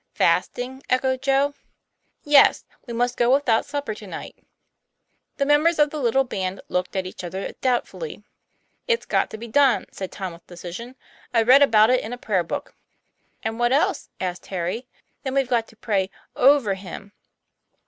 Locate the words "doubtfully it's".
7.61-9.05